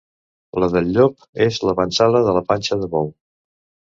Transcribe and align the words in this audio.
La 0.61 0.67
del 0.75 0.87
llop 0.93 1.19
és 1.47 1.59
l'avantsala 1.69 2.21
de 2.29 2.35
la 2.39 2.43
panxa 2.53 2.79
del 2.79 2.91
bou. 2.95 3.13